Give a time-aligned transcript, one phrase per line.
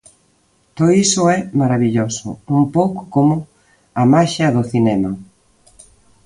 [0.75, 3.35] Todo iso é marabilloso, un pouco como
[4.01, 5.11] a maxia do cinema.